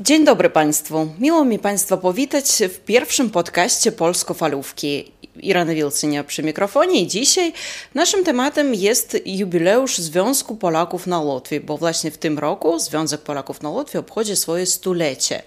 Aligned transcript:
Dzień 0.00 0.24
dobry 0.24 0.50
Państwu. 0.50 1.08
Miło 1.18 1.44
mi 1.44 1.58
Państwa 1.58 1.96
powitać 1.96 2.44
w 2.68 2.78
pierwszym 2.78 3.30
podcaście 3.30 3.92
Polsko-Falówki. 3.92 5.12
Irena 5.36 5.74
Wilcynia 5.74 6.24
przy 6.24 6.42
mikrofonie 6.42 7.00
i 7.00 7.06
dzisiaj 7.06 7.52
naszym 7.94 8.24
tematem 8.24 8.74
jest 8.74 9.16
jubileusz 9.26 9.98
Związku 9.98 10.56
Polaków 10.56 11.06
na 11.06 11.20
Łotwie, 11.20 11.60
bo 11.60 11.78
właśnie 11.78 12.10
w 12.10 12.18
tym 12.18 12.38
roku 12.38 12.78
Związek 12.78 13.20
Polaków 13.20 13.62
na 13.62 13.70
Łotwie 13.70 13.98
obchodzi 13.98 14.36
swoje 14.36 14.66
stulecie. 14.66 15.42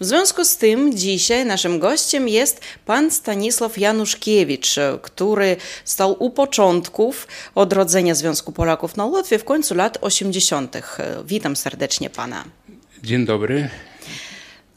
W 0.00 0.04
związku 0.04 0.44
z 0.44 0.56
tym 0.56 0.96
dzisiaj 0.96 1.46
naszym 1.46 1.78
gościem 1.78 2.28
jest 2.28 2.60
pan 2.86 3.10
Stanisław 3.10 3.78
Januszkiewicz, 3.78 4.76
który 5.02 5.56
stał 5.84 6.16
u 6.18 6.30
początków 6.30 7.26
odrodzenia 7.54 8.14
Związku 8.14 8.52
Polaków 8.52 8.96
na 8.96 9.04
Łotwie 9.04 9.38
w 9.38 9.44
końcu 9.44 9.74
lat 9.74 9.98
80. 10.00 10.76
Witam 11.24 11.56
serdecznie 11.56 12.10
pana. 12.10 12.44
Dzień 13.02 13.26
dobry. 13.26 13.68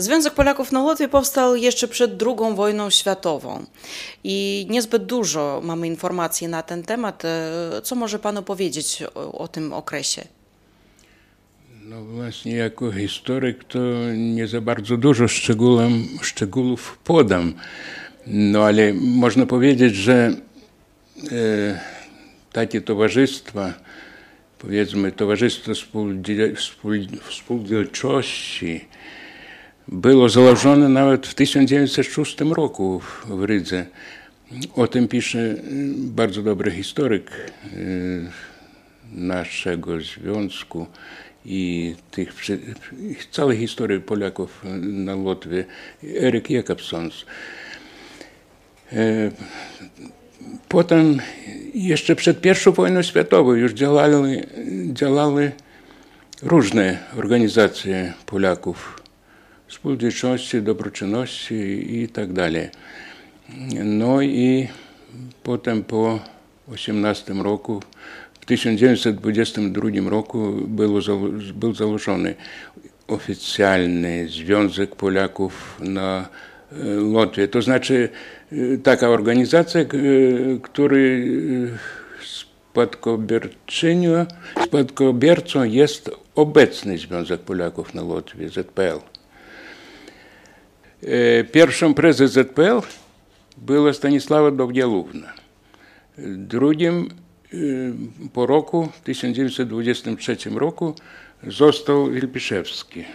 Związek 0.02 0.34
Polaków 0.34 0.72
na 0.72 0.82
Łotwie 0.82 1.08
powstał 1.08 1.56
jeszcze 1.56 1.88
przed 1.88 2.24
II 2.24 2.56
wojną 2.56 2.90
światową 2.90 3.66
i 4.24 4.68
niezbyt 4.70 5.06
dużo 5.06 5.62
mamy 5.64 5.88
informacji 5.88 6.48
na 6.48 6.64
ten 6.64 6.84
temat. 6.84 7.24
Co 7.84 7.96
może 7.96 8.20
Pan 8.20 8.44
powiedzieć 8.44 9.04
o, 9.16 9.32
o 9.32 9.48
tym 9.48 9.74
okresie? 9.74 10.22
No 11.84 12.04
właśnie, 12.04 12.56
jako 12.56 12.92
historyk 12.92 13.64
to 13.64 13.80
nie 14.16 14.48
za 14.48 14.62
bardzo 14.62 14.98
dużo 14.98 15.28
szczegółom, 15.28 16.08
szczegółów 16.22 17.00
podam. 17.04 17.54
No 18.28 18.64
ale 18.64 18.94
można 18.94 19.46
powiedzieć, 19.46 19.96
że 19.96 20.34
e, 21.32 21.80
takie 22.54 22.82
towarzystwa, 22.82 23.74
powiedzmy 24.60 25.12
Towarzystwo 25.12 25.72
Współdzielczości, 27.30 28.86
było 29.92 30.30
założone 30.30 30.90
nawet 30.90 31.28
w 31.28 31.34
1906 31.34 32.42
roku 32.42 33.02
w 33.28 33.44
Rydze. 33.44 33.86
O 34.76 34.88
tym 34.88 35.08
pisze 35.08 35.56
bardzo 35.96 36.42
dobry 36.42 36.72
historyk 36.72 37.32
naszego 39.12 40.02
związku 40.02 40.88
i 41.46 41.96
tych, 42.12 42.34
całej 43.32 43.58
historii 43.58 44.00
Polaków 44.00 44.62
na 44.82 45.16
Łotwie, 45.16 45.66
Eryk 46.22 46.50
Jakobsons. 46.50 47.26
Potem, 50.70 51.22
jeszcze 51.74 52.16
przed 52.16 52.46
I 52.46 52.72
wojną 52.72 53.02
światową 53.02 53.54
już 53.54 53.74
działały 54.94 55.52
różne 56.42 56.98
organizacje 57.18 58.14
Polaków 58.26 58.99
spółdzielczości, 59.70 60.62
dobroczynności 60.62 61.56
i 62.02 62.08
tak 62.08 62.34
dalej. 62.34 62.70
No 63.84 64.22
i 64.22 64.68
potem 65.44 65.84
po 65.84 66.20
18 66.74 67.34
roku, 67.34 67.82
w 68.42 68.46
1922 68.46 70.10
roku 70.10 70.54
był, 70.68 71.00
był 71.56 71.74
założony 71.74 72.36
oficjalny 73.08 74.28
Związek 74.30 74.96
Polaków 74.96 75.80
na 75.84 76.30
Łotwie. 77.02 77.48
To 77.48 77.62
znaczy 77.62 78.10
taka 78.84 79.10
organizacja, 79.10 79.82
który 80.62 81.28
spadkobierczynią, 82.24 84.26
spadkobiercą 84.64 85.64
jest 85.64 86.12
obecny 86.36 86.98
Związek 86.98 87.42
Polaków 87.42 87.94
na 87.94 88.04
Łotwie, 88.04 88.50
ZPL. 88.50 89.19
Pierwszą 91.52 91.94
prezes 91.94 92.32
ZPL 92.32 92.82
była 93.58 93.94
Stanisława 93.94 94.52
Dowdzielówna. 94.52 95.34
Drugim 96.18 97.10
po 98.34 98.46
roku, 98.46 98.90
w 98.94 99.02
1923 99.02 100.38
roku, 100.50 100.94
został 101.48 102.12
Wilpiszewski, 102.12 103.06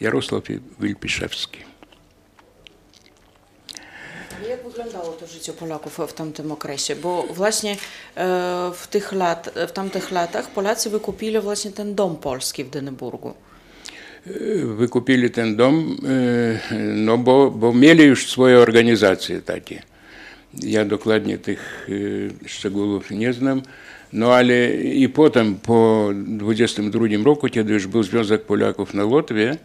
Jarosław 0.00 0.44
Wilpiszewski. 0.80 1.58
Jak 4.48 4.64
wyglądało 4.64 5.12
to 5.12 5.26
życie 5.26 5.52
Polaków 5.52 6.00
w 6.08 6.12
tamtym 6.12 6.52
okresie? 6.52 6.96
Bo 6.96 7.22
właśnie 7.22 7.76
w 8.74 8.86
tych, 8.90 9.12
lat, 9.12 9.50
w 9.68 9.72
tamtych 9.72 10.10
latach 10.10 10.50
Polacy 10.50 10.90
wykupili 10.90 11.40
właśnie 11.40 11.70
ten 11.72 11.94
dom 11.94 12.16
polski 12.16 12.64
w 12.64 12.70
Dyneburgu 12.70 13.34
wykupili 14.76 15.30
ten 15.30 15.56
dom, 15.56 15.96
no 16.94 17.18
bo, 17.18 17.50
bo 17.50 17.74
mieli 17.74 18.04
już 18.04 18.26
swoje 18.26 18.58
organizacje 18.58 19.42
takie. 19.42 19.82
Ja 20.62 20.84
dokładnie 20.84 21.38
tych 21.38 21.88
szczegółów 22.46 23.10
nie 23.10 23.32
znam. 23.32 23.62
No 24.12 24.34
ale 24.34 24.74
i 24.74 25.08
potem 25.08 25.54
po 25.54 26.10
22 26.14 27.06
roku, 27.24 27.48
kiedy 27.48 27.72
już 27.72 27.86
był 27.86 28.02
Związek 28.02 28.42
Polaków 28.42 28.94
na 28.94 29.04
Łotwie, 29.04 29.56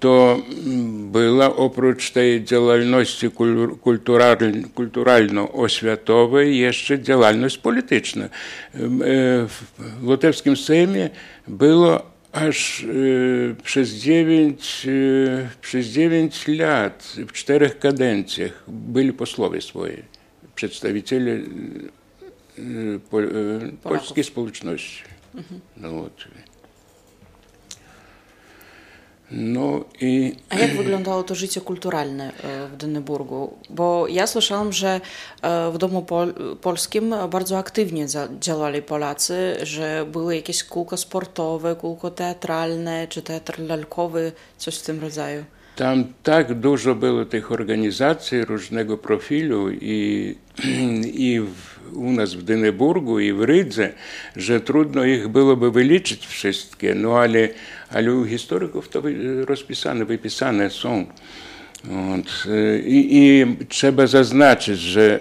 to 0.00 0.42
była 1.12 1.56
oprócz 1.56 2.10
tej 2.10 2.44
działalności 2.44 3.30
kulturalno-oświatowej 4.74 6.58
jeszcze 6.58 7.02
działalność 7.02 7.58
polityczna. 7.58 8.28
W 8.72 9.48
Łotewskim 10.02 10.56
Sejmie 10.56 11.10
było 11.48 12.15
aż 12.36 12.80
y, 12.80 13.56
przez, 13.62 13.90
dziewięć, 13.90 14.86
y, 14.86 15.48
przez 15.60 15.86
dziewięć 15.86 16.48
lat, 16.48 17.16
w 17.28 17.32
czterech 17.32 17.78
kadencjach 17.78 18.64
byli 18.68 19.12
posłowie 19.12 19.60
swoje, 19.60 20.02
przedstawiciele 20.54 21.30
y, 21.30 23.00
po, 23.10 23.18
polskiej 23.82 24.24
społeczności 24.24 25.02
mhm. 25.34 25.96
Łotwie. 25.96 26.28
No 29.30 29.84
i... 30.00 30.36
A 30.48 30.58
jak 30.58 30.76
wyglądało 30.76 31.22
to 31.22 31.34
życie 31.34 31.60
kulturalne 31.60 32.32
e, 32.32 32.68
w 32.68 32.76
Dyneburgu? 32.76 33.56
Bo 33.70 34.06
ja 34.08 34.26
słyszałam, 34.26 34.72
że 34.72 35.00
e, 35.42 35.70
w 35.70 35.78
Domu 35.78 36.02
Pol 36.02 36.34
Polskim 36.60 37.14
bardzo 37.30 37.58
aktywnie 37.58 38.06
działali 38.40 38.82
Polacy, 38.82 39.56
że 39.62 40.06
były 40.12 40.36
jakieś 40.36 40.64
kółko 40.64 40.96
sportowe, 40.96 41.76
kółko 41.76 42.10
teatralne, 42.10 43.08
czy 43.08 43.22
teatr 43.22 43.58
lalkowy, 43.58 44.32
coś 44.58 44.78
w 44.78 44.82
tym 44.82 45.00
rodzaju. 45.00 45.44
Tam 45.76 46.04
tak 46.22 46.54
dużo 46.54 46.94
było 46.94 47.24
tych 47.24 47.52
organizacji 47.52 48.44
różnego 48.44 48.98
profilu 48.98 49.70
i, 49.70 50.34
i 51.04 51.40
u 51.94 52.12
nas 52.12 52.34
w 52.34 52.42
Dyneburgu 52.42 53.20
i 53.20 53.32
w 53.32 53.42
Rydze, 53.42 53.92
że 54.36 54.60
trudno 54.60 55.04
ich 55.04 55.28
byłoby 55.28 55.70
wyliczyć 55.70 56.26
wszystkie, 56.26 56.94
no 56.94 57.18
ale, 57.18 57.48
ale 57.90 58.14
u 58.14 58.24
historyków 58.24 58.88
to 58.88 59.02
rozpisane, 59.44 60.04
wypisane 60.04 60.70
są. 60.70 61.06
I, 62.86 63.08
I 63.10 63.46
trzeba 63.68 64.06
zaznaczyć, 64.06 64.78
że 64.78 65.20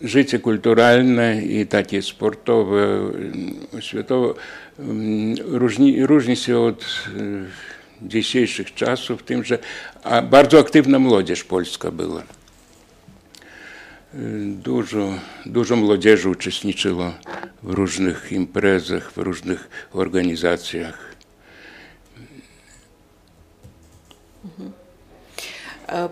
życie 0.00 0.38
kulturalne 0.38 1.42
i 1.42 1.66
takie 1.66 2.02
sportowe, 2.02 3.00
oświatowe 3.78 4.34
mm, 4.78 5.34
różni, 5.46 6.06
różni 6.06 6.36
się 6.36 6.58
od 6.58 6.84
dzisiejszych 8.02 8.74
czasów, 8.74 9.22
tym, 9.22 9.44
że 9.44 9.58
bardzo 10.30 10.58
aktywna 10.58 10.98
młodzież 10.98 11.44
polska 11.44 11.90
była. 11.90 12.22
Dużo, 14.44 15.14
dużo 15.46 15.76
młodzieży 15.76 16.28
uczestniczyło 16.28 17.14
w 17.62 17.70
różnych 17.70 18.32
imprezach, 18.32 19.12
w 19.12 19.16
różnych 19.18 19.88
organizacjach. 19.92 21.14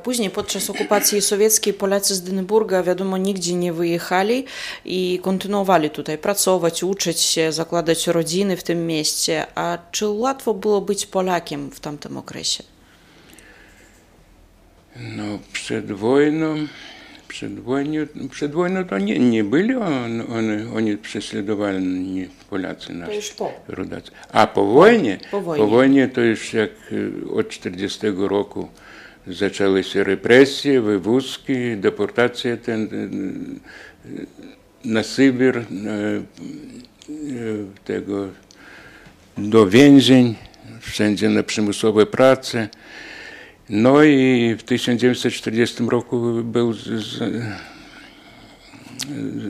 Później 0.03 0.31
podczas 0.31 0.71
okupacji 0.71 1.23
sowieckiej 1.23 1.75
Polacy 1.75 2.15
z 2.15 2.23
Dyneburga, 2.23 2.83
wiadomo, 2.83 3.17
nigdzie 3.17 3.55
nie 3.55 3.73
wyjechali 3.73 4.45
i 4.85 5.21
kontynuowali 5.23 5.91
tutaj 5.91 6.19
pracować, 6.19 6.83
uczyć 6.83 7.21
się, 7.21 7.53
zakładać 7.53 8.07
rodziny 8.07 8.57
w 8.57 8.63
tym 8.63 8.87
mieście. 8.87 9.47
A 9.55 9.79
czy 9.93 10.09
łatwo 10.09 10.55
było 10.55 10.81
być 10.81 11.07
Polakiem 11.07 11.71
w 11.71 11.81
tamtym 11.81 12.17
okresie? 12.17 12.65
No, 15.17 15.25
przed 15.53 15.93
wojną, 15.93 16.57
przed 17.29 17.61
wojną, 17.61 18.07
przed 18.31 18.53
wojną 18.53 18.85
to 18.85 18.99
nie, 18.99 19.19
nie 19.19 19.45
byli 19.45 19.75
on, 19.75 20.21
on, 20.21 20.77
oni 20.77 20.97
prześladowani 20.97 22.29
Polacy 22.51 22.93
nasi. 22.93 23.11
To 23.11 23.17
już 23.17 23.31
po. 23.31 23.53
Rodacy. 23.69 24.11
A 24.33 24.47
po 24.47 24.67
wojnie? 24.67 25.19
Po 25.31 25.41
wojnie. 25.41 25.65
Po 25.65 25.71
wojnie 25.71 26.09
to 26.09 26.21
już 26.21 26.53
jak 26.53 26.71
od 27.35 27.49
40 27.49 28.01
roku 28.17 28.69
zaczęły 29.27 29.85
się 29.85 30.05
represje, 30.05 30.81
wywózki, 30.81 31.77
deportacje 31.77 32.57
ten, 32.57 32.89
na 34.85 35.03
Sybir, 35.03 35.65
tego, 37.85 38.29
do 39.39 39.69
więzień. 39.69 40.35
wszędzie 40.81 41.29
na 41.29 41.43
przymusowe 41.43 42.07
prace. 42.07 42.69
No 43.69 44.03
i 44.03 44.55
w 44.59 44.63
1940 44.63 45.85
roku 45.89 46.43
był 46.45 46.73
z, 46.73 46.85
z, 46.85 47.43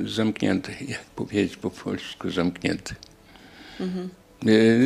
zamknięty, 0.05 0.73
jak 0.89 1.05
powiedzieć 1.05 1.57
po 1.57 1.71
polsku, 1.71 2.31
zamknięty. 2.31 2.95
Mhm. 3.81 4.09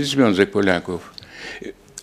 Związek 0.02 0.50
Polaków. 0.50 1.14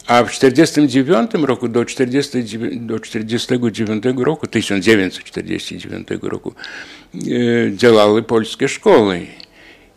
A 0.07 0.23
w 0.23 0.29
1949 0.29 1.47
roku 1.47 1.67
do 1.67 1.85
1949 1.85 2.87
do 2.87 2.99
49 2.99 4.03
roku, 4.15 4.47
1949 4.47 6.07
roku 6.21 6.53
działały 7.75 8.23
polskie 8.23 8.67
szkoły 8.67 9.25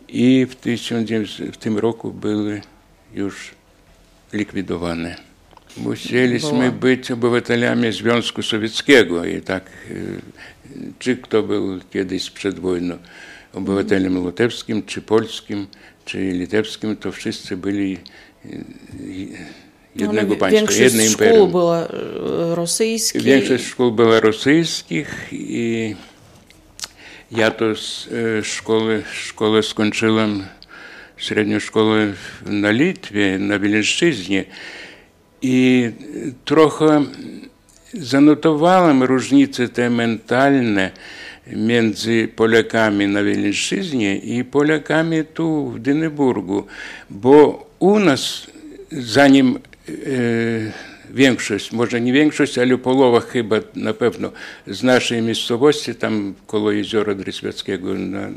i 0.09 0.47
w, 0.49 0.55
1900, 0.55 1.55
w 1.55 1.57
tym 1.57 1.77
roku 1.77 2.11
były 2.13 2.61
już 3.13 3.51
likwidowane. 4.33 5.15
Musieliśmy 5.77 6.71
być 6.71 7.11
obywatelami 7.11 7.91
Związku 7.91 8.41
Sowieckiego 8.41 9.25
i 9.25 9.41
tak, 9.41 9.71
czy 10.99 11.17
kto 11.17 11.43
był 11.43 11.79
kiedyś 11.91 12.29
przed 12.29 12.59
wojną 12.59 12.97
obywatelem 13.53 14.25
litewskim, 14.25 14.83
czy 14.83 15.01
polskim, 15.01 15.67
czy 16.05 16.31
litewskim, 16.31 16.95
to 16.95 17.11
wszyscy 17.11 17.57
byli 17.57 17.97
jednego 19.95 20.33
no, 20.33 20.39
państwa, 20.39 20.73
jednej 20.73 21.07
imperium. 21.07 21.37
szkół 21.37 21.47
była 21.47 21.87
rosyjskich. 22.55 23.21
Większość 23.21 23.65
szkół 23.65 23.91
była 23.91 24.19
rosyjskich 24.19 25.27
i 25.31 25.95
ja 27.31 27.51
to 27.51 27.65
szkołę, 28.43 29.01
szkołę 29.13 29.63
skończyłem, 29.63 30.43
średnią 31.17 31.59
szkołę 31.59 32.13
na 32.45 32.71
Litwie, 32.71 33.37
na 33.39 33.59
Wileńszczyźnie 33.59 34.45
i 35.41 35.89
trochę 36.45 37.05
zanotowałem 37.93 39.03
różnice 39.03 39.69
te 39.69 39.89
mentalne 39.89 40.91
między 41.47 42.27
Polakami 42.35 43.07
na 43.07 43.23
Wileńszczyźnie 43.23 44.17
i 44.17 44.43
Polakami 44.43 45.23
tu 45.33 45.69
w 45.69 45.79
Dyneburgu, 45.79 46.65
bo 47.09 47.65
u 47.79 47.99
nas 47.99 48.47
zanim 48.91 49.59
większość, 51.13 51.71
może 51.71 52.01
nie 52.01 52.13
większość, 52.13 52.57
ale 52.57 52.77
połowa 52.77 53.19
chyba 53.19 53.55
na 53.75 53.93
pewno 53.93 54.31
z 54.67 54.83
naszej 54.83 55.21
miejscowości, 55.21 55.95
tam 55.95 56.33
koło 56.47 56.71
jeziora 56.71 57.15
Dryswieckiego 57.15 57.93
na, 57.93 58.29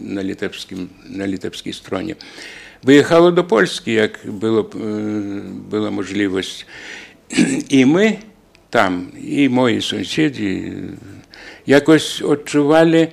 na, 0.00 0.20
litewskim, 0.20 0.88
na 1.10 1.26
litewskiej 1.26 1.72
stronie, 1.72 2.14
wyjechało 2.82 3.32
do 3.32 3.44
Polski, 3.44 3.94
jak 3.94 4.18
było, 4.30 4.70
była 5.70 5.90
możliwość. 5.90 6.66
I 7.70 7.86
my 7.86 8.16
tam, 8.70 9.12
i 9.20 9.48
moi 9.48 9.82
sąsiedzi 9.82 10.72
jakoś 11.66 12.22
odczuwali 12.22 13.06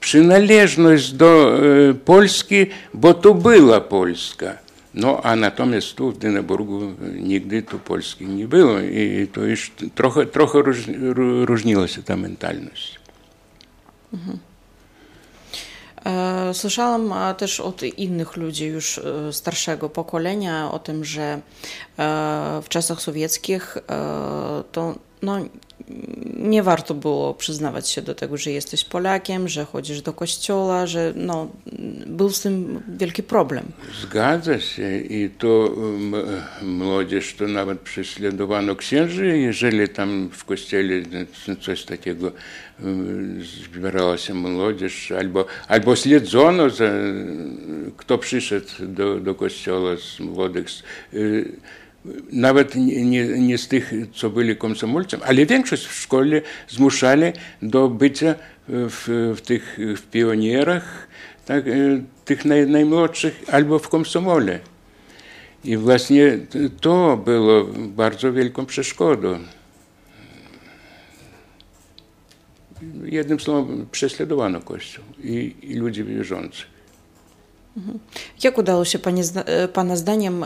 przynależność 0.00 1.12
do 1.12 1.60
Polski, 2.04 2.66
bo 2.94 3.14
to 3.14 3.34
była 3.34 3.80
Polska. 3.80 4.58
No 4.94 5.20
a 5.22 5.36
natomiast 5.36 5.94
tu 5.94 6.10
w 6.10 6.18
Dyneburgu 6.18 6.80
nigdy 7.14 7.62
tu 7.62 7.78
Polski 7.78 8.26
nie 8.26 8.48
było 8.48 8.80
i 8.80 9.28
to 9.32 9.40
już 9.40 9.72
trochę, 9.94 10.26
trochę 10.26 10.62
różniła 11.44 11.88
się 11.88 12.02
ta 12.02 12.16
mentalność. 12.16 13.00
Mhm. 14.12 14.38
Słyszałam 16.52 17.14
też 17.38 17.60
od 17.60 17.82
innych 17.82 18.36
ludzi 18.36 18.66
już 18.66 19.00
starszego 19.32 19.88
pokolenia 19.88 20.70
o 20.70 20.78
tym, 20.78 21.04
że 21.04 21.40
w 22.62 22.66
czasach 22.68 23.00
sowieckich 23.00 23.78
to 24.72 24.94
no, 25.22 25.38
nie 26.36 26.62
warto 26.62 26.94
było 26.94 27.34
przyznawać 27.34 27.88
się 27.88 28.02
do 28.02 28.14
tego, 28.14 28.36
że 28.36 28.50
jesteś 28.50 28.84
Polakiem, 28.84 29.48
że 29.48 29.64
chodzisz 29.64 30.02
do 30.02 30.12
kościoła, 30.12 30.86
że 30.86 31.12
no, 31.16 31.48
był 32.06 32.30
z 32.30 32.40
tym 32.40 32.82
wielki 32.88 33.22
problem. 33.22 33.64
Zgadza 34.02 34.60
się 34.60 34.98
i 34.98 35.30
to 35.38 35.74
młodzież 36.62 37.34
to 37.34 37.46
nawet 37.48 37.80
prześladowano 37.80 38.76
księży, 38.76 39.38
jeżeli 39.38 39.88
tam 39.88 40.28
w 40.32 40.44
kościele 40.44 40.94
coś 41.60 41.84
takiego 41.84 42.32
zbierała 43.64 44.18
się 44.18 44.34
młodzież, 44.34 45.12
albo, 45.12 45.44
albo 45.68 45.96
śledzono, 45.96 46.70
za, 46.70 46.90
kto 47.96 48.18
przyszedł 48.18 48.66
do, 48.80 49.20
do 49.20 49.34
kościoła 49.34 49.96
z 49.96 50.20
młodych 50.20 50.66
nawet 52.32 52.74
nie, 52.74 53.24
nie 53.24 53.58
z 53.58 53.68
tych, 53.68 53.92
co 54.14 54.30
byli 54.30 54.56
komsomolcami, 54.56 55.22
ale 55.22 55.46
większość 55.46 55.86
w 55.86 55.94
szkole 55.94 56.42
zmuszali 56.68 57.32
do 57.62 57.88
bycia 57.88 58.34
w, 58.68 59.32
w 59.36 59.40
tych 59.40 59.78
w 59.96 60.02
pionierach, 60.10 61.08
tak, 61.46 61.64
tych 62.24 62.44
naj, 62.44 62.66
najmłodszych 62.66 63.44
albo 63.52 63.78
w 63.78 63.88
komsomole. 63.88 64.58
I 65.64 65.76
właśnie 65.76 66.38
to 66.80 67.16
było 67.16 67.64
bardzo 67.88 68.32
wielką 68.32 68.66
przeszkodą. 68.66 69.38
Jednym 73.04 73.40
słowem, 73.40 73.86
prześladowano 73.92 74.60
Kościół 74.60 75.04
i, 75.24 75.54
i 75.62 75.74
ludzi 75.74 76.04
wierzących. 76.04 76.81
Jak 78.42 78.58
udało 78.58 78.84
się 78.84 78.98
Pani, 78.98 79.22
Pana 79.72 79.96
zdaniem 79.96 80.44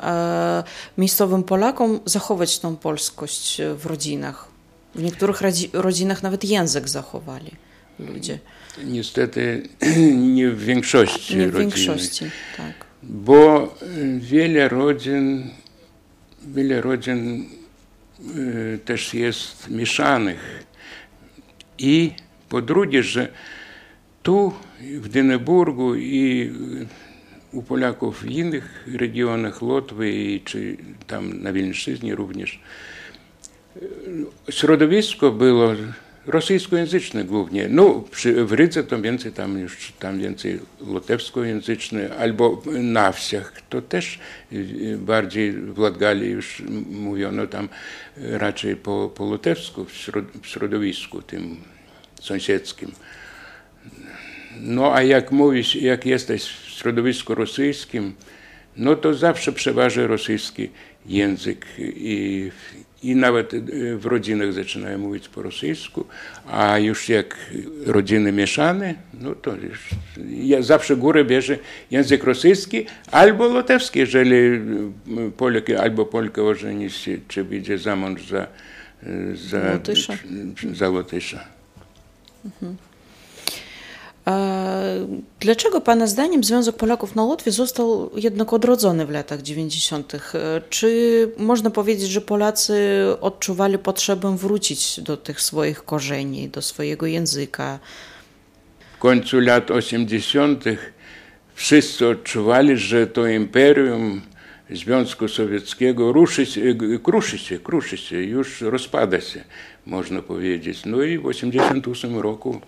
miejscowym 0.98 1.42
Polakom 1.42 2.00
zachować 2.04 2.58
tą 2.58 2.76
polskość 2.76 3.60
w 3.76 3.86
rodzinach? 3.86 4.48
W 4.94 5.02
niektórych 5.02 5.40
rodzinach 5.72 6.22
nawet 6.22 6.44
język 6.44 6.88
zachowali 6.88 7.50
ludzie. 7.98 8.38
Niestety 8.84 9.68
nie 10.34 10.50
w 10.50 10.64
większości 10.64 11.36
Nie 11.36 11.48
w 11.48 11.58
większości, 11.58 12.24
tak. 12.56 12.72
Bo 13.02 13.74
wiele 14.18 14.68
rodzin, 14.68 15.50
wiele 16.46 16.80
rodzin 16.80 17.48
też 18.84 19.14
jest 19.14 19.70
mieszanych. 19.70 20.66
I 21.78 22.12
po 22.48 22.62
drugie, 22.62 23.02
że 23.02 23.28
tu 24.22 24.52
w 24.80 25.08
Dyneburgu 25.08 25.94
i 25.94 26.52
u 27.56 27.62
Polaków 27.62 28.22
w 28.22 28.30
innych 28.30 28.86
regionach 28.94 29.62
Łotwy 29.62 30.40
czy 30.44 30.76
tam 31.06 31.42
na 31.42 31.52
Wileńszczyźnie 31.52 32.14
również 32.14 32.60
środowisko 34.50 35.32
było 35.32 35.74
rosyjskojęzyczne 36.26 37.24
głównie. 37.24 37.68
No, 37.68 38.04
przy, 38.10 38.44
w 38.44 38.52
Rydze 38.52 38.84
to 38.84 39.02
więcej 39.02 39.32
tam 39.32 39.58
już 39.58 39.92
tam 39.98 40.18
więcej 40.18 40.60
łotewskojęzyczne, 40.80 42.16
albo 42.16 42.62
na 42.66 43.12
wsiach 43.12 43.52
to 43.68 43.82
też 43.82 44.18
bardziej 44.96 45.52
w 45.52 45.78
Latgali 45.78 46.30
już 46.30 46.62
mówiono 46.90 47.46
tam 47.46 47.68
raczej 48.16 48.76
po, 48.76 49.10
po 49.14 49.24
łotewsku 49.24 49.84
w, 49.84 49.92
środ, 49.92 50.24
w 50.42 50.46
środowisku 50.46 51.22
tym 51.22 51.56
sąsiedzkim. 52.20 52.92
No 54.60 54.94
a 54.94 55.02
jak 55.02 55.32
mówisz, 55.32 55.76
jak 55.76 56.06
jesteś 56.06 56.65
środowisku 56.76 57.34
rosyjskim, 57.34 58.14
no 58.76 58.96
to 58.96 59.14
zawsze 59.14 59.52
przeważy 59.52 60.06
rosyjski 60.06 60.70
język 61.06 61.66
i, 61.78 62.50
i 63.02 63.16
nawet 63.16 63.52
w 63.96 64.06
rodzinach 64.06 64.52
zaczynają 64.52 64.98
mówić 64.98 65.28
po 65.28 65.42
rosyjsku, 65.42 66.04
a 66.46 66.78
już 66.78 67.08
jak 67.08 67.36
rodziny 67.86 68.32
mieszane, 68.32 68.94
no 69.20 69.34
to 69.34 69.54
już 69.56 69.88
ja 70.30 70.62
zawsze 70.62 70.96
górę 70.96 71.24
bierze 71.24 71.58
język 71.90 72.24
rosyjski 72.24 72.86
albo 73.12 73.48
łotewski, 73.48 73.98
jeżeli 73.98 74.60
Polak 75.36 75.70
albo 75.70 76.06
Polka 76.06 76.42
ożeni 76.42 76.90
się, 76.90 77.18
czy 77.28 77.44
wyjdzie 77.44 77.78
za 77.78 77.96
mąż 77.96 78.28
za, 78.28 78.46
za, 79.34 79.72
Łotysza. 79.72 80.14
Za 80.72 80.90
Łotysza. 80.90 81.44
Mhm. 82.44 82.76
Dlaczego 85.40 85.80
Pana 85.80 86.06
zdaniem 86.06 86.44
Związek 86.44 86.76
Polaków 86.76 87.14
na 87.14 87.22
Łotwie 87.22 87.52
został 87.52 88.10
jednak 88.16 88.52
odrodzony 88.52 89.06
w 89.06 89.10
latach 89.10 89.42
90.? 89.42 90.12
Czy 90.70 91.30
można 91.38 91.70
powiedzieć, 91.70 92.10
że 92.10 92.20
Polacy 92.20 92.74
odczuwali 93.20 93.78
potrzebę 93.78 94.36
wrócić 94.36 95.00
do 95.00 95.16
tych 95.16 95.40
swoich 95.40 95.84
korzeni, 95.84 96.48
do 96.48 96.62
swojego 96.62 97.06
języka? 97.06 97.78
W 98.96 98.98
końcu 98.98 99.40
lat 99.40 99.70
80. 99.70 100.64
wszyscy 101.54 102.08
odczuwali, 102.08 102.76
że 102.76 103.06
to 103.06 103.26
imperium 103.26 104.22
Związku 104.70 105.28
Sowieckiego 105.28 106.12
ruszy 106.12 106.46
się, 106.46 106.60
kruszy 107.02 107.38
się, 107.38 107.58
kruszy 107.58 107.96
się, 107.96 108.22
już 108.22 108.60
rozpada 108.60 109.20
się, 109.20 109.44
można 109.86 110.22
powiedzieć. 110.22 110.84
No 110.86 111.02
i 111.02 111.18
w 111.18 111.26
88 111.26 112.18
roku 112.18 112.60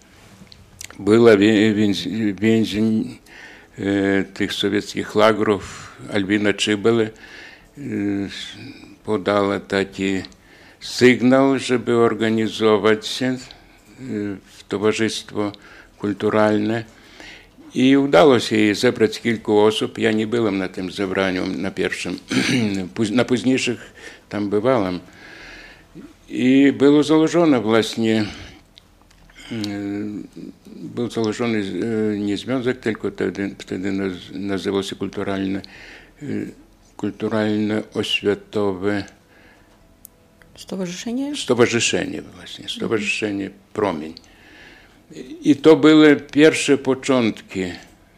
była 0.99 1.33
więzień 2.41 3.19
tych 4.35 4.53
sowieckich 4.53 5.15
lagrów 5.15 5.97
Albina 6.13 6.53
Czybele, 6.53 7.11
podała 9.05 9.61
taki 9.61 10.23
sygnał, 10.81 11.59
żeby 11.59 11.97
organizować 11.97 13.07
się 13.07 13.37
w 14.47 14.65
towarzystwo 14.69 15.53
kulturalne. 15.99 16.85
I 17.75 17.97
udało 17.97 18.41
się 18.41 18.57
jej 18.57 18.75
zebrać 18.75 19.21
kilku 19.21 19.59
osób. 19.59 19.99
Ja 19.99 20.13
nie 20.13 20.27
byłem 20.27 20.59
na 20.59 20.69
tym 20.69 20.91
zebraniu, 20.91 21.47
na 21.47 21.71
pierwszym. 21.71 22.19
Na 23.11 23.25
późniejszych 23.25 23.93
tam 24.29 24.51
bywałem. 24.51 25.01
I 26.29 26.73
było 26.79 27.03
założone 27.03 27.61
właśnie, 27.61 28.25
był 30.77 31.11
założony 31.11 31.65
nie 32.19 32.37
związek, 32.37 32.81
tylko 32.81 33.11
wtedy, 33.11 33.55
wtedy 33.59 33.93
nazywał 34.33 34.83
się 34.83 34.97
kulturalne, 34.97 35.63
kulturalne 36.97 37.83
oświatowe 37.95 39.05
Stowarzyszenie? 40.57 41.37
Stowarzyszenie 41.37 42.23
właśnie, 42.23 42.69
Stowarzyszenie 42.69 43.51
Promień. 43.73 44.15
I 45.43 45.57
to 45.57 45.77
były 45.77 46.17
pierwsze 46.17 46.79
początki 46.79 47.61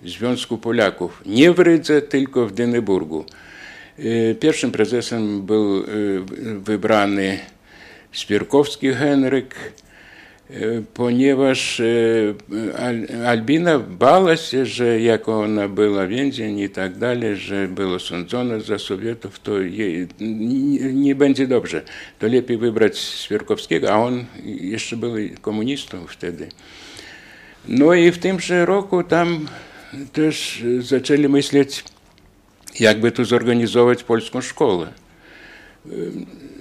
Związku 0.04 0.58
Polaków. 0.58 1.22
Nie 1.26 1.52
w 1.52 1.58
Rydze, 1.58 2.02
tylko 2.02 2.46
w 2.46 2.52
Dyneburgu. 2.52 3.24
Pierwszym 4.40 4.72
prezesem 4.72 5.42
był 5.42 5.84
wybrany 6.60 7.38
Spierkowski 8.12 8.92
Henryk, 8.92 9.54
ponieważ 10.94 11.82
Albina 13.26 13.78
bała 13.78 14.36
się, 14.36 14.66
że 14.66 15.00
jak 15.00 15.28
ona 15.28 15.68
była 15.68 16.06
więzień 16.06 16.58
i 16.58 16.68
tak 16.68 16.98
dalej, 16.98 17.36
że 17.36 17.68
była 17.68 17.98
sądzona 17.98 18.60
za 18.60 18.78
Sowietów, 18.78 19.40
to 19.40 19.60
jej 19.60 20.06
nie 20.92 21.14
będzie 21.14 21.46
dobrze. 21.46 21.82
To 22.18 22.26
lepiej 22.26 22.58
wybrać 22.58 22.98
Spierkowskiego, 22.98 23.92
a 23.92 23.96
on 23.96 24.24
jeszcze 24.44 24.96
był 24.96 25.14
komunistą 25.40 26.06
wtedy. 26.06 26.48
No 27.68 27.94
i 27.94 28.10
w 28.10 28.18
tymże 28.18 28.66
roku 28.66 29.04
tam 29.04 29.48
też 30.12 30.64
zaczęli 30.78 31.28
myśleć, 31.28 31.84
jakby 32.80 33.12
tu 33.12 33.24
zorganizować 33.24 34.04
polską 34.04 34.40
szkołę. 34.40 34.92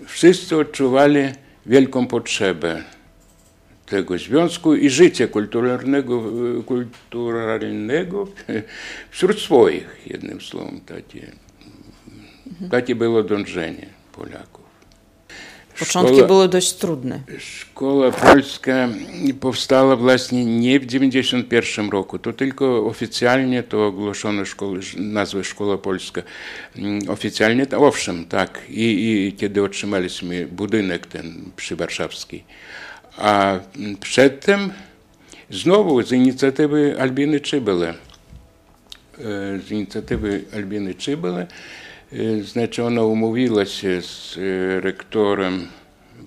Wszyscy 0.07 0.57
odczuwali 0.57 1.19
wielką 1.65 2.07
potrzebę 2.07 2.83
tego 3.89 4.17
związku 4.17 4.75
i 4.75 4.89
życia 4.89 5.27
kulturalnego, 5.27 6.23
kulturalnego 6.65 8.27
wśród 9.11 9.39
swoich, 9.39 9.97
jednym 10.07 10.41
słowem, 10.41 10.81
takie, 10.85 11.31
takie 12.71 12.95
było 12.95 13.23
dążenie 13.23 13.87
Polaków. 14.11 14.59
Początki 15.79 16.13
szkoła, 16.13 16.27
były 16.27 16.49
dość 16.49 16.73
trudne. 16.73 17.19
Szkoła 17.39 18.11
polska 18.11 18.89
powstała 19.39 19.95
właśnie 19.95 20.45
nie 20.45 20.79
w 20.79 20.85
1991 20.85 21.89
roku. 21.89 22.19
To 22.19 22.33
tylko 22.33 22.85
oficjalnie 22.85 23.63
to 23.63 23.85
ogłoszono 23.85 24.45
szkołę, 24.45 24.79
nazwę 24.97 25.43
Szkoła 25.43 25.77
Polska. 25.77 26.21
Oficjalnie, 27.07 27.65
to, 27.65 27.77
owszem, 27.77 28.25
tak. 28.25 28.61
I, 28.69 28.83
I 29.27 29.33
kiedy 29.33 29.63
otrzymaliśmy 29.63 30.47
budynek 30.47 31.07
ten 31.07 31.51
przywarszawski. 31.55 32.43
A 33.19 33.59
przedtem 33.99 34.71
znowu 35.49 36.03
z 36.03 36.11
inicjatywy 36.11 36.95
Albiny 36.99 37.39
Czybele. 37.39 37.93
Z 39.67 39.71
inicjatywy 39.71 40.43
Albiny 40.53 40.95
Czybele 40.95 41.47
znaczy 42.41 42.83
ona 42.83 43.03
umówiła 43.03 43.65
się 43.65 44.01
z 44.01 44.37
rektorem 44.83 45.67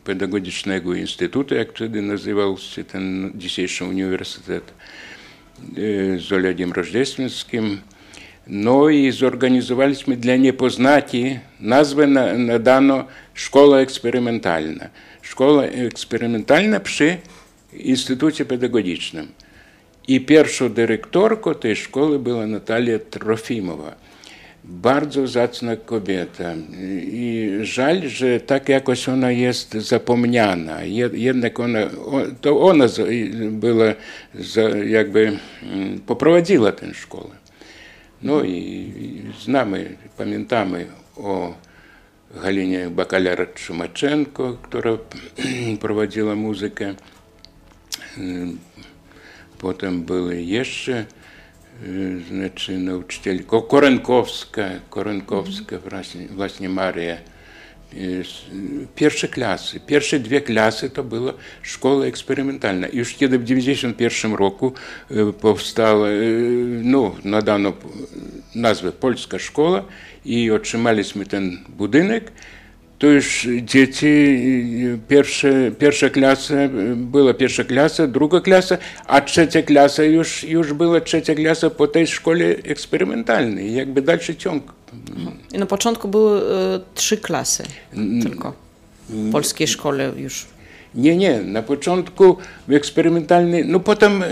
Pedagogicznego 0.05 0.95
Instytutu, 0.95 1.55
jak 1.55 1.71
wtedy 1.71 2.03
nazywał 2.03 2.59
się 2.59 2.85
ten 2.85 3.33
dzisiejszy 3.35 3.85
uniwersytet, 3.85 4.75
z 6.19 6.33
Olegiem 6.33 6.73
Rożdestwińskim. 8.47 8.65
No 8.65 8.89
i 8.89 9.11
zorganizowaliśmy 9.11 10.17
dla 10.17 10.37
niepoznaki, 10.37 11.39
nazwę 11.61 12.07
nadano 12.37 13.05
Szkoła 13.35 13.79
Eksperymentalna. 13.79 14.89
Szkoła 15.23 15.65
eksperymentalna 15.65 16.81
przy 16.81 17.17
Instytucie 17.73 18.45
Pedagogicznym. 18.45 19.29
I 20.09 20.21
pierwszą 20.21 20.69
dyrektorką 20.69 21.55
tej 21.55 21.77
szkoły 21.77 22.19
była 22.19 22.47
Natalia 22.47 22.99
Trofimowa 22.99 23.95
bardzo 24.65 25.27
zacna 25.27 25.77
kobieta 25.77 26.55
i 27.03 27.51
żal, 27.63 28.09
że 28.09 28.41
tak 28.41 28.69
jakoś 28.69 29.09
ona 29.09 29.31
jest 29.31 29.75
zapomniana. 29.75 30.85
Jednak 31.13 31.61
ona, 31.61 31.79
to 32.41 32.61
ona 32.61 32.85
była, 33.51 33.95
jakby 34.87 35.39
poprowadziła 36.07 36.73
tę 36.73 36.95
szkołę. 36.95 37.42
No 38.23 38.45
i 38.45 38.93
znamy, 39.45 39.97
pamiętamy 40.17 40.87
o 41.17 41.55
Galinie 42.43 42.91
Bakaler 42.91 43.49
Trzymaczenko, 43.55 44.59
która 44.63 44.91
prowadziła 45.81 46.35
muzykę. 46.35 46.95
Potem 49.59 50.03
były 50.03 50.43
jeszcze 50.43 51.07
znaczy 52.29 52.79
nauczycielka 52.79 53.57
Korenkowska, 53.69 54.71
Korenkowska 54.91 55.79
właśnie, 55.79 56.27
właśnie 56.29 56.69
Maria. 56.69 57.17
Pierwsze 58.95 59.29
klasy, 59.29 59.81
pierwsze 59.81 60.19
dwie 60.19 60.41
klasy 60.41 60.91
to 60.91 61.05
była 61.05 61.33
szkoła 61.63 62.07
eksperymentalna. 62.07 62.87
Już 62.93 63.15
kiedy 63.15 63.39
w 63.39 63.43
1991 63.43 64.35
roku 64.35 64.73
powstała, 65.41 66.09
no, 66.83 67.15
nadano 67.25 67.73
nazwę 68.55 68.93
Polska 68.93 69.39
Szkoła 69.39 69.85
i 70.25 70.51
otrzymaliśmy 70.51 71.27
ten 71.27 71.59
budynek, 71.69 72.33
to 72.99 73.07
już 73.07 73.49
dzieci, 73.63 74.41
pierwsze, 75.09 75.71
pierwsza 75.79 76.11
klasa, 76.11 76.55
była 76.97 77.35
pierwsza 77.35 77.65
klasa, 77.65 78.07
druga 78.07 78.41
klasa, 78.41 78.79
a 79.07 79.21
trzecia 79.21 79.63
klasa 79.63 80.05
już, 80.05 80.45
już 80.45 80.73
była 80.73 81.01
trzecia 81.01 81.35
klasa 81.35 81.71
po 81.71 81.87
tej 81.87 82.07
szkole 82.07 82.45
eksperymentalnej, 82.45 83.75
jakby 83.75 84.03
dalszy 84.03 84.37
ciąg. 84.37 84.73
I 85.53 85.59
na 85.59 85.67
początku 85.67 86.09
były 86.09 86.41
y, 86.41 86.45
trzy 86.95 87.17
klasy 87.17 87.65
tylko 88.23 88.53
w 89.09 89.33
polskiej 89.33 89.69
szkole 89.69 90.13
już. 90.17 90.47
Nie, 90.95 91.17
nie, 91.17 91.41
na 91.41 91.63
początku 91.63 92.37
w 92.69 92.73
eksperymentalnej, 92.73 93.67
no 93.67 93.81
potem, 93.81 94.25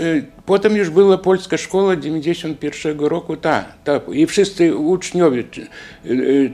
potem 0.45 0.75
już 0.75 0.89
była 0.89 1.17
polska 1.17 1.57
szkoła 1.57 1.95
91 1.95 2.99
roku, 2.99 3.37
ta, 3.37 3.65
ta, 3.83 4.01
i 4.13 4.25
wszyscy 4.25 4.75
uczniowie 4.75 5.43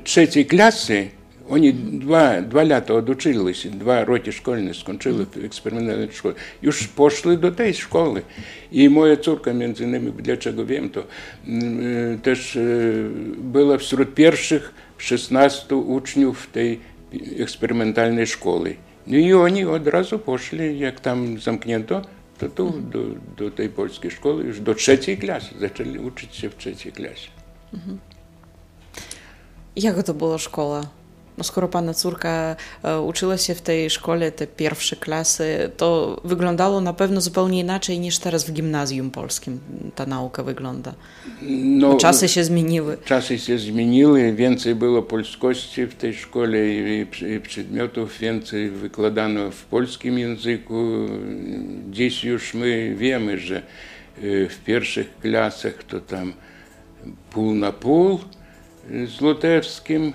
trzeciej 0.03 0.45
klasy 0.45 1.07
Они 1.49 1.71
два, 1.71 2.41
два 2.41 2.63
лята 2.63 2.93
одучились, 2.93 3.65
два 3.65 4.05
роки 4.05 4.31
школьні 4.31 4.73
скончили 4.73 5.25
в 5.35 5.45
експериментальній 5.45 6.11
школі. 6.11 6.33
І 6.61 6.71
ж 6.71 6.89
пішли 6.97 7.37
до 7.37 7.51
тієї 7.51 7.73
школи. 7.73 8.21
І 8.71 8.89
моя 8.89 9.15
цурка 9.15 9.51
між 9.51 9.79
ними, 9.79 10.11
для 10.19 10.37
чого 10.37 10.65
вім, 10.65 10.89
то 10.89 11.03
е, 11.47 12.17
теж 12.21 12.55
е, 12.55 13.09
була 13.37 13.79
серед 13.79 14.15
перших 14.15 14.73
16 14.97 15.71
учнів 15.71 16.47
тієї 16.53 16.79
експериментальної 17.39 18.25
школи. 18.25 18.75
Ну 19.05 19.17
і 19.17 19.33
вони 19.33 19.65
одразу 19.65 20.19
пішли, 20.19 20.65
як 20.65 20.99
там 20.99 21.39
замкнено, 21.39 22.05
то 22.37 22.47
ту, 22.47 22.69
до, 22.91 23.05
до 23.37 23.49
тієї 23.49 23.73
польської 23.73 24.11
школи, 24.11 24.43
до 24.59 24.73
третьої 24.73 25.17
класи, 25.17 25.51
почали 25.59 25.99
вчитися 25.99 26.47
в 26.47 26.63
третій 26.63 26.91
класі. 26.91 27.29
Як 29.75 30.05
це 30.05 30.13
була 30.13 30.37
школа? 30.37 30.83
No 31.37 31.43
skoro 31.43 31.67
pana 31.67 31.93
córka 31.93 32.55
uczyła 33.05 33.37
się 33.37 33.55
w 33.55 33.61
tej 33.61 33.89
szkole, 33.89 34.31
te 34.31 34.47
pierwsze 34.47 34.95
klasy, 34.95 35.71
to 35.77 36.21
wyglądało 36.23 36.81
na 36.81 36.93
pewno 36.93 37.21
zupełnie 37.21 37.59
inaczej 37.59 37.99
niż 37.99 38.19
teraz 38.19 38.45
w 38.49 38.53
gimnazjum 38.53 39.11
polskim 39.11 39.59
ta 39.95 40.05
nauka 40.05 40.43
wygląda. 40.43 40.93
No, 41.63 41.97
czasy 41.97 42.27
się 42.27 42.43
zmieniły. 42.43 42.97
Czasy 43.05 43.39
się 43.39 43.59
zmieniły, 43.59 44.33
więcej 44.33 44.75
było 44.75 45.03
polskości 45.03 45.85
w 45.85 45.95
tej 45.95 46.13
szkole 46.13 46.67
i, 46.67 47.05
i 47.35 47.39
przedmiotów 47.39 48.19
więcej 48.19 48.69
wykładano 48.69 49.51
w 49.51 49.65
polskim 49.65 50.19
języku. 50.19 50.83
Dziś 51.91 52.23
już 52.23 52.53
my 52.53 52.95
wiemy, 52.97 53.37
że 53.37 53.61
w 54.21 54.55
pierwszych 54.65 55.19
klasach 55.19 55.83
to 55.83 55.99
tam 55.99 56.33
pół 57.31 57.55
na 57.55 57.71
pół 57.71 58.19
z 59.07 59.21
Lutewskim, 59.21 60.13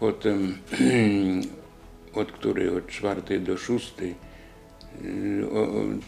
Potem 0.00 0.58
od 2.20 2.32
której 2.32 2.68
od 2.68 2.86
czwartej 2.86 3.40
do 3.40 3.56
szóstej 3.56 4.14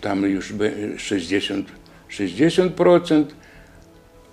tam 0.00 0.22
już 0.22 0.52
60, 0.96 1.68
60%, 2.10 3.24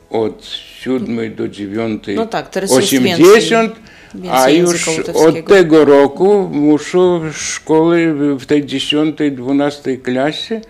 od 0.10 0.46
7 0.46 1.36
do 1.36 1.48
9 1.48 2.04
No 2.16 2.26
tak, 2.26 2.50
teraz 2.50 2.72
80, 2.72 3.76
więcej 4.14 4.32
a 4.32 4.50
już 4.50 4.90
od 5.14 5.46
tego 5.46 5.86
roku 5.86 6.50
muszą 6.52 7.32
szkoły 7.32 8.14
w 8.38 8.46
tej 8.46 8.66
10-12 8.66 10.02
klasie 10.02 10.62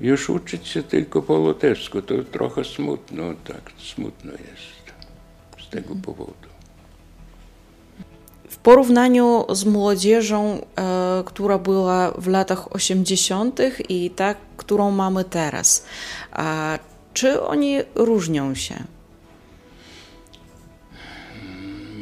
już 0.00 0.30
uczyć 0.30 0.68
się 0.68 0.82
tylko 0.82 1.22
po 1.22 1.34
łotewsku. 1.34 2.02
To 2.02 2.14
trochę 2.24 2.64
smutno, 2.64 3.22
tak, 3.44 3.72
smutno 3.78 4.32
jest 4.32 4.74
z 5.66 5.70
tego 5.70 5.94
powodu. 6.02 6.53
Porównaniu 8.64 9.44
z 9.52 9.64
młodzieżą, 9.64 10.60
e, 10.76 11.22
która 11.26 11.58
była 11.58 12.10
w 12.10 12.28
latach 12.28 12.74
80. 12.74 13.60
i 13.88 14.10
ta, 14.10 14.34
którą 14.56 14.90
mamy 14.90 15.24
teraz, 15.24 15.86
czy 17.14 17.42
oni 17.42 17.78
różnią 17.94 18.54
się? 18.54 18.74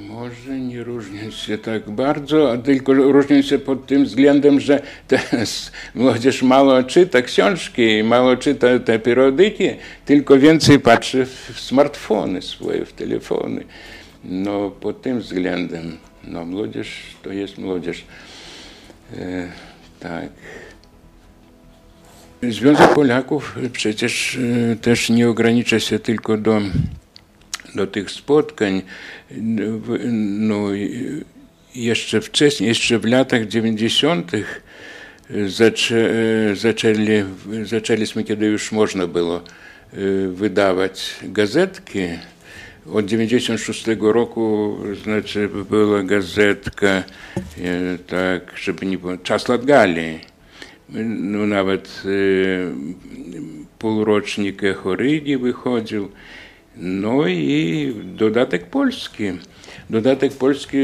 Może 0.09 0.59
nie 0.59 0.85
różnią 0.85 1.31
się 1.31 1.59
tak 1.59 1.91
bardzo, 1.91 2.53
a 2.53 2.59
tylko 2.59 2.93
różnią 2.95 3.43
się 3.43 3.59
pod 3.59 3.87
tym 3.87 4.05
względem, 4.05 4.61
że 4.61 4.83
teraz 5.09 5.73
młodzież 5.95 6.43
mało 6.43 6.83
czyta 6.83 7.23
książki, 7.23 8.03
mało 8.05 8.37
czyta 8.37 8.79
te 8.79 8.99
periodyki, 8.99 9.65
tylko 10.05 10.39
więcej 10.39 10.81
patrzy 10.81 11.27
w 11.27 11.61
smartfony 11.61 12.43
swoje, 12.43 12.85
w 12.87 12.93
telefony. 12.93 13.65
No 14.25 14.71
pod 14.71 15.03
tym 15.03 15.21
względem, 15.21 15.99
no 16.25 16.45
młodzież 16.45 16.89
to 17.23 17.33
jest 17.33 17.59
młodzież. 17.59 18.05
E, 19.17 19.53
tak. 20.01 20.29
Związek 22.43 22.95
Polaków 22.95 23.57
przecież 23.73 24.39
e, 24.73 24.77
też 24.77 25.11
nie 25.11 25.29
ogranicza 25.29 25.81
się 25.81 25.99
tylko 25.99 26.37
do 26.37 26.61
do 27.75 27.87
tych 27.87 28.11
spotkań, 28.11 28.83
no, 30.39 30.69
jeszcze 31.75 32.21
wcześniej, 32.21 32.69
jeszcze 32.69 32.99
w 32.99 33.05
latach 33.05 33.47
90. 33.47 34.33
Zaczę, 35.47 36.11
zaczęli, 36.57 37.25
zaczęliśmy, 37.63 38.25
kiedy 38.25 38.47
już 38.47 38.73
można 38.73 39.07
było 39.07 39.43
wydawać 40.33 41.15
gazetki. 41.23 42.01
Od 42.91 43.07
96 43.07 43.87
roku, 44.01 44.77
znaczy, 45.05 45.49
była 45.71 46.03
gazetka, 46.03 47.05
tak, 48.07 48.53
żeby 48.63 48.87
nie 48.87 48.99
było, 48.99 49.17
Czas 49.17 49.49
Latgali. 49.49 50.19
No, 50.89 51.47
nawet 51.47 52.03
półrocznik 53.79 54.65
Echo 54.65 54.97
Rygi 54.97 55.37
wychodził. 55.37 56.09
No 56.77 57.29
i 57.29 57.95
dodatek 58.05 58.67
polski. 58.67 59.25
Dodatek 59.91 60.33
polski 60.33 60.79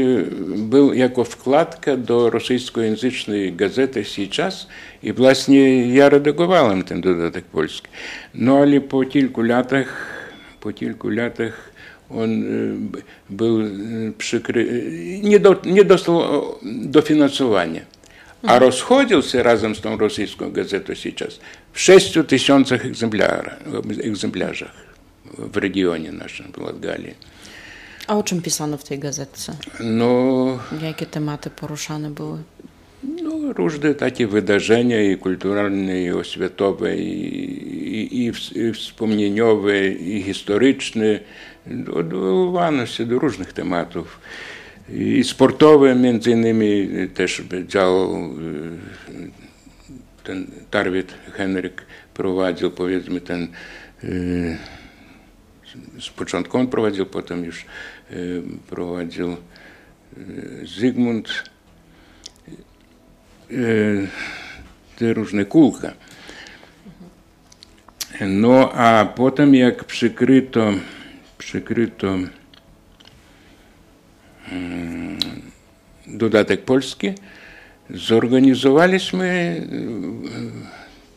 był 0.57 0.93
jako 0.93 1.23
wkładka 1.23 1.97
do 1.97 2.29
rosyjskojęzycznej 2.29 3.53
gazety 3.53 4.05
Сейчас 4.05 4.67
i 5.03 5.13
właśnie 5.13 5.93
ja 5.95 6.09
redagowałem 6.09 6.83
ten 6.83 7.01
dodatek 7.01 7.45
polski. 7.45 7.87
No 8.33 8.57
ale 8.57 8.81
po 8.81 9.05
kilku 9.05 9.41
latach, 9.41 10.07
po 10.59 10.73
kilku 10.73 11.09
latach 11.09 11.68
on 12.10 12.44
był 13.30 13.58
przykry... 14.18 14.84
nie, 15.22 15.40
do, 15.40 15.60
nie 15.64 15.84
dostał 15.84 16.22
dofinansowania. 16.62 17.80
A 18.42 18.58
rozchodził 18.58 19.22
się 19.22 19.42
razem 19.42 19.74
z 19.74 19.80
tą 19.80 19.96
rosyjską 19.96 20.52
gazetą 20.52 20.94
Сейчас 20.94 21.40
w 21.72 21.80
6 21.80 22.18
tysiącach 22.28 22.86
egzemplarzach 24.04 24.84
w 25.38 25.56
regionie 25.56 26.12
naszym, 26.12 26.52
w 26.52 26.58
Latgalii. 26.58 27.14
A 28.06 28.16
o 28.16 28.22
czym 28.22 28.42
pisano 28.42 28.76
w 28.76 28.84
tej 28.84 28.98
gazetce? 28.98 29.56
No, 29.80 30.58
Jakie 30.82 31.06
tematy 31.06 31.50
poruszane 31.50 32.10
były? 32.10 32.38
no 33.22 33.52
różne 33.52 33.94
takie 33.94 34.26
wydarzenia 34.26 35.02
i 35.02 35.16
kulturalne, 35.16 36.02
i 36.02 36.10
oświatowe, 36.10 36.96
i, 36.96 37.10
i, 37.96 38.26
i, 38.26 38.32
i 38.58 38.72
wspomnieniowe, 38.72 39.88
i 39.88 40.22
historyczne. 40.22 41.20
Odwoływano 41.93 42.83
do 43.05 43.19
różnych 43.19 43.53
tematów. 43.53 44.19
I 44.93 45.23
sportowe, 45.23 45.95
między 45.95 46.31
innymi 46.31 46.89
też 47.13 47.43
działał 47.67 48.29
ten 50.23 50.47
Tarwit 50.71 51.13
Henryk 51.33 51.85
prowadził, 52.13 52.71
powiedzmy, 52.71 53.21
ten 53.21 53.47
z 55.99 56.09
początku 56.15 56.57
on 56.57 56.67
prowadził, 56.67 57.05
potem 57.05 57.45
już 57.45 57.65
prowadził 58.69 59.37
Zygmunt, 60.63 61.43
te 64.95 65.13
różne 65.13 65.45
kółka. 65.45 65.93
No 68.21 68.71
a 68.73 69.05
potem 69.05 69.55
jak 69.55 69.83
przykryto, 69.83 70.73
przykryto 71.39 72.17
dodatek 76.07 76.61
polski, 76.65 77.13
zorganizowaliśmy 77.89 79.61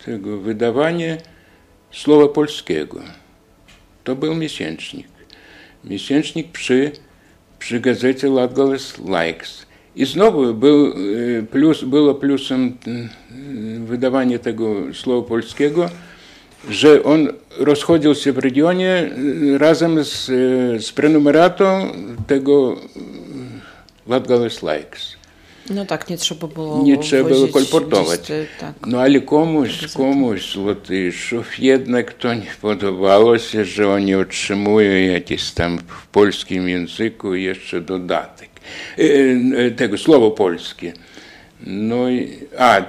tego 0.05 0.39
wydawanie 0.39 1.19
słowa 1.91 2.29
polskiego. 2.29 3.01
To 4.05 4.17
był 4.17 4.35
miesięcznik. 4.35 5.07
Miesięcznik 5.85 6.53
przy, 6.53 6.93
przy 7.59 7.81
gazecie 7.81 8.29
Latgales 8.29 8.99
Likes. 8.99 9.67
I 9.97 10.05
znowu 10.05 10.55
był 10.55 10.95
plus, 11.51 11.85
było 11.85 12.15
plusem 12.15 12.79
wydawanie 13.85 14.39
tego 14.39 14.95
słowa 14.95 15.29
polskiego, 15.29 15.91
że 16.71 17.03
on 17.03 17.29
rozchodził 17.59 18.15
się 18.15 18.33
w 18.33 18.39
regionie 18.39 19.11
razem 19.59 20.05
z, 20.05 20.27
z 20.85 20.93
prenumeratą 20.93 21.93
tego 22.27 22.77
Latgales 24.09 24.63
Likes. 24.63 25.23
No 25.71 25.85
tak, 25.87 26.11
nie 26.11 26.17
trzeba 26.17 26.47
było 26.47 26.83
Nie 26.83 26.99
trzeba 26.99 27.29
było 27.29 27.49
kolportować. 27.49 28.19
listy, 28.19 28.47
tak. 28.61 28.75
No 28.87 29.01
ale 29.01 29.21
komuś, 29.21 29.93
komuś 29.97 30.53
z 30.53 30.57
Lotyszów 30.57 31.59
jednak 31.59 32.15
to 32.15 32.35
nie 32.35 32.51
podobało 32.61 33.39
się, 33.39 33.65
że 33.65 33.89
oni 33.89 34.15
otrzymują 34.15 35.13
jakiś 35.13 35.51
tam 35.51 35.79
w 35.79 36.07
polskim 36.07 36.69
języku 36.69 37.35
jeszcze 37.35 37.81
dodatek 37.81 38.49
e, 38.99 39.71
tego 39.71 39.99
słowo 39.99 40.31
polskie. 40.31 40.93
No 41.67 42.11
i, 42.11 42.29
a, 42.59 42.83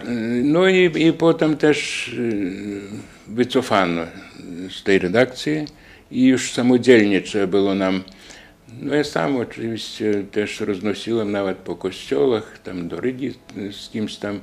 no 0.43 0.67
i, 0.67 0.91
i 1.07 1.13
potem 1.13 1.57
też 1.57 2.07
e, 2.07 3.12
wycofano 3.28 4.02
z 4.70 4.82
tej 4.82 4.98
redakcji 4.98 5.64
i 6.10 6.26
już 6.26 6.52
samodzielnie 6.52 7.20
trzeba 7.20 7.46
było 7.46 7.74
nam 7.74 8.02
no 8.80 8.94
ja 8.94 9.04
sam 9.04 9.36
oczywiście 9.36 10.24
też 10.32 10.60
roznosiłem 10.60 11.32
nawet 11.32 11.58
po 11.58 11.76
kościołach, 11.76 12.58
tam 12.58 12.88
do 12.88 13.00
Rygi 13.00 13.34
z 13.72 13.88
kimś 13.88 14.16
tam 14.16 14.40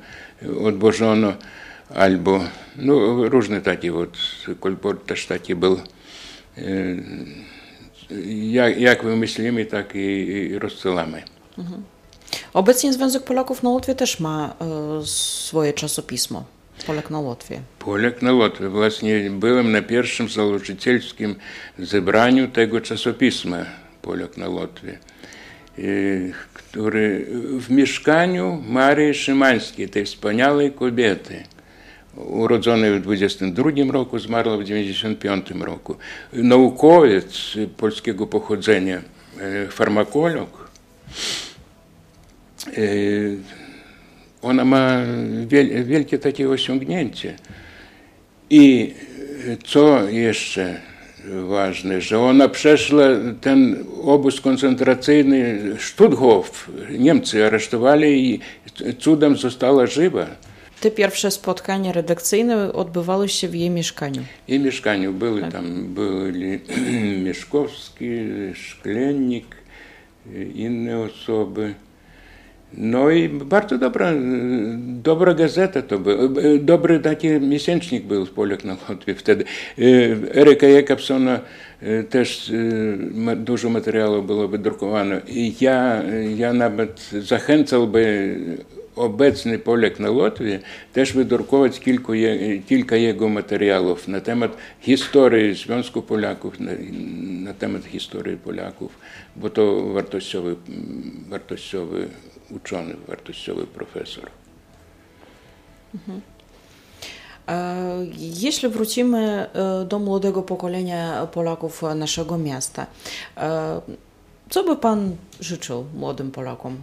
odbożono, 0.64 1.34
albo 1.96 2.44
no 2.76 3.24
różne 3.30 3.62
takie 3.62 3.92
вот, 3.92 4.18
kolport 4.60 5.06
też 5.06 5.26
taki 5.26 5.56
był. 5.56 5.80
Jak, 8.28 8.80
jak 8.80 9.04
wymyślimy, 9.04 9.66
tak 9.66 9.96
i, 9.96 10.00
i 10.00 10.60
rozsyłamy. 10.60 11.24
Mhm. 11.58 11.84
Obecnie 12.54 12.94
Związek 12.94 13.24
Polaków 13.24 13.64
na 13.64 13.70
Łotwie 13.70 13.96
też 13.96 14.20
ma 14.20 14.56
e, 14.62 15.06
swoje 15.06 15.74
czasopismo. 15.74 16.44
Polak 17.79 18.23
na 18.23 18.33
Łotwie. 18.33 18.69
Właśnie 18.69 19.31
byłem 19.31 19.73
na 19.73 19.83
pierwszym 19.83 20.29
założycielskim 20.29 21.35
zebraniu 21.79 22.49
tego 22.49 22.81
czasopisma 22.81 23.65
Polak 24.03 24.37
na 24.37 24.49
Łotwie, 24.49 24.99
który 26.55 27.27
w 27.59 27.71
mieszkaniu 27.71 28.63
Marii 28.69 29.15
Szymańskiej, 29.15 29.89
tej 29.89 30.05
wspaniałej 30.05 30.73
kobiety, 30.73 31.45
urodzonej 32.17 32.93
w 32.93 33.03
22 33.03 33.71
roku, 33.93 34.19
zmarła 34.19 34.57
w 34.57 34.65
95 34.65 35.51
roku. 35.51 35.97
Naukowiec 36.33 37.57
polskiego 37.77 38.27
pochodzenia, 38.27 39.03
farmakolog. 39.71 40.71
Ona 44.43 44.65
ma 44.65 44.97
wielkie 45.85 46.19
takie 46.19 46.49
osiągnięcie. 46.51 47.35
I 48.51 48.95
co 49.65 50.09
jeszcze 50.09 50.81
ważne, 51.49 52.01
że 52.01 52.19
ona 52.19 52.49
przeszła 52.49 53.05
ten 53.41 53.85
obóz 54.03 54.41
koncentracyjny 54.41 55.59
Stutthof. 55.79 56.71
Niemcy 56.99 57.47
aresztowali 57.47 58.35
i 58.35 58.41
cudem 58.99 59.37
została 59.37 59.87
żywa. 59.87 60.27
te 60.81 60.91
pierwsze 60.91 61.31
spotkania 61.31 61.93
redakcyjne 61.93 62.73
odbywały 62.73 63.29
się 63.29 63.49
w 63.49 63.55
jej 63.55 63.71
mieszkaniu. 63.71 64.23
Jej 64.49 64.61
mieszkaniu 64.61 65.13
były 65.13 65.41
tak. 65.41 65.53
tam 65.53 65.95
byli 65.95 66.61
Mieszkowski, 67.25 68.09
Szklennik, 68.55 69.47
inne 70.55 70.99
osoby. 70.99 71.75
Był 78.01 78.27
Polak 78.27 78.65
na 78.65 78.77
Łotwie 78.89 79.15
wtedy. 79.15 79.45
Eryka 80.35 80.67
Jakobsona 80.67 81.41
też 82.11 82.53
dużo 83.37 83.71
materiału 83.71 84.23
było 84.23 84.49
wydrukowane. 84.49 85.21
I 85.29 85.55
ja, 85.61 86.03
ja 86.37 86.53
nawet 86.53 87.11
zachęcałby 87.21 88.37
obecny 88.97 89.59
Polak 89.59 90.01
na 90.01 90.11
Łotwie 90.11 90.61
też 90.93 91.13
wydrukować 91.13 91.81
kilku 91.81 92.15
je, 92.15 92.59
kilka 92.63 92.97
jego 92.97 93.29
materiałów 93.29 94.09
na 94.09 94.21
temat 94.21 94.57
historii 94.81 95.55
Związku 95.55 96.03
Polaków, 96.03 96.61
na, 96.61 96.73
na 97.45 97.55
temat 97.55 97.85
historii 97.85 98.37
Polaków, 98.37 98.99
bo 99.37 99.51
to 99.51 99.83
wartościowy, 99.93 100.57
wartościowy 101.29 102.09
uczony, 102.51 102.97
wartościowy 103.09 103.67
profesor. 103.67 104.31
Mhm. 105.95 106.21
Jeśli 108.19 108.69
wrócimy 108.69 109.47
do 109.89 109.99
młodego 109.99 110.43
pokolenia 110.43 111.27
Polaków 111.27 111.83
naszego 111.95 112.39
miasta, 112.39 112.87
co 114.51 114.65
by 114.65 114.77
Pan 114.77 115.17
życzył 115.41 115.87
młodym 115.95 116.31
Polakom? 116.31 116.77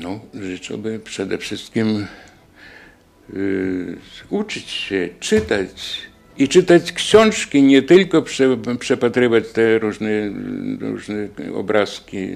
No, 0.00 0.20
życzyłbym 0.34 1.00
przede 1.00 1.38
wszystkim 1.38 2.06
y, 3.34 3.98
uczyć 4.30 4.70
się, 4.70 5.08
czytać, 5.20 5.98
i 6.38 6.48
czytać 6.48 6.92
książki, 6.92 7.62
nie 7.62 7.82
tylko 7.82 8.22
prze, 8.22 8.56
przepatrywać 8.78 9.48
te 9.52 9.78
różne, 9.78 10.08
różne 10.80 11.28
obrazki 11.54 12.28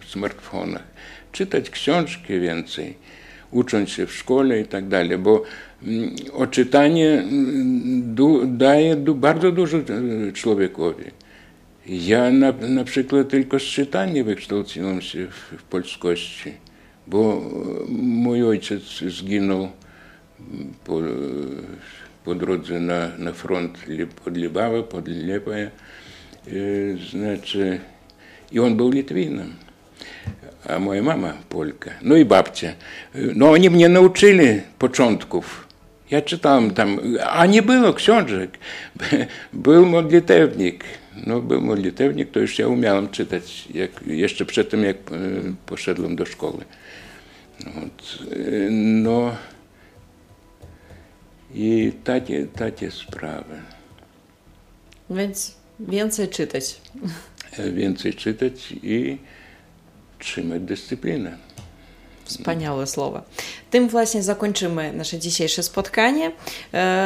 w 0.00 0.10
smartfonach. 0.10 0.84
Czytać 1.32 1.70
książki 1.70 2.40
więcej, 2.40 2.94
ucząc 3.50 3.90
się 3.90 4.06
w 4.06 4.12
szkole 4.12 4.60
i 4.60 4.64
tak 4.64 4.88
dalej, 4.88 5.18
bo 5.18 5.42
mm, 5.82 6.14
oczytanie 6.32 7.10
mm, 7.10 8.58
daje 8.58 8.96
bardzo 8.96 9.52
dużo 9.52 9.78
e, 9.78 9.82
człowiekowi. 10.32 11.04
Ja 11.86 12.30
na, 12.30 12.52
na 12.52 12.84
przykład 12.84 13.28
tylko 13.28 13.58
z 13.58 13.62
czytania 13.62 14.24
wykształciłem 14.24 15.00
się 15.00 15.26
w, 15.26 15.60
w 15.60 15.62
polskości, 15.62 16.52
bo 17.06 17.50
mój 17.98 18.42
ojciec 18.42 18.82
zginął 19.08 19.68
po, 20.84 21.00
po 22.24 22.34
drodze 22.34 22.80
na, 22.80 23.08
na 23.18 23.32
front 23.32 23.78
pod 24.24 24.36
Libawa, 24.36 24.82
pod 24.82 25.08
Liepaja. 25.08 25.70
Znaczy, 27.10 27.80
i 28.52 28.60
on 28.60 28.76
był 28.76 28.90
Litwinem, 28.90 29.54
a 30.68 30.78
moja 30.78 31.02
mama 31.02 31.34
Polka, 31.48 31.90
no 32.02 32.16
i 32.16 32.24
babcia. 32.24 32.72
No 33.14 33.50
oni 33.50 33.70
mnie 33.70 33.88
nauczyli 33.88 34.60
początków. 34.78 35.68
Ja 36.10 36.22
czytałem 36.22 36.70
tam, 36.70 36.98
a 37.30 37.46
nie 37.46 37.62
było 37.62 37.92
książek. 37.92 38.58
Był 39.52 39.86
modlitewnik. 39.86 40.84
No, 41.26 41.40
był 41.40 41.60
modlitewnik, 41.60 42.30
to 42.30 42.40
już 42.40 42.58
ja 42.58 42.68
umiałem 42.68 43.08
czytać, 43.08 43.68
jak, 43.74 43.90
jeszcze 44.06 44.44
przed 44.44 44.70
tym, 44.70 44.84
jak 44.84 44.96
poszedłem 45.66 46.16
do 46.16 46.26
szkoły. 46.26 46.64
No, 48.70 49.36
i 51.54 51.92
takie, 52.04 52.46
takie 52.46 52.90
sprawy. 52.90 53.54
Więc 55.10 55.54
więcej 55.80 56.28
czytać. 56.28 56.80
Więcej 57.72 58.14
czytać 58.14 58.72
i 58.82 59.18
trzymać 60.18 60.62
dyscyplinę. 60.62 61.38
Wspaniałe 62.24 62.86
słowa. 62.86 63.22
Tym 63.70 63.88
właśnie 63.88 64.22
zakończymy 64.22 64.92
nasze 64.92 65.18
dzisiejsze 65.18 65.62
spotkanie. 65.62 66.32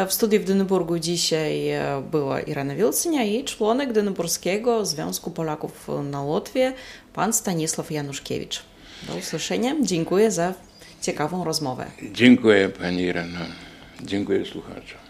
W 0.08 0.12
studiu 0.12 0.40
w 0.40 0.44
Dyneburgu 0.44 0.98
dzisiaj 0.98 1.70
była 2.10 2.40
Irena 2.40 2.74
Wilcynia 2.74 3.24
i 3.24 3.44
członek 3.44 3.92
Dyneburskiego 3.92 4.86
Związku 4.86 5.30
Polaków 5.30 5.88
na 6.10 6.22
Łotwie, 6.22 6.72
pan 7.12 7.32
Stanisław 7.32 7.90
Januszkiewicz. 7.90 8.62
Do 9.08 9.16
usłyszenia. 9.16 9.74
Dziękuję 9.82 10.30
za 10.30 10.54
ciekawą 11.02 11.44
rozmowę. 11.44 11.86
Dziękuję 12.12 12.68
pani 12.68 13.02
Irena. 13.02 13.46
Dziękuję 14.02 14.44
słuchaczom. 14.44 15.07